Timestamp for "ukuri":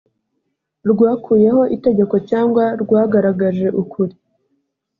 3.81-4.15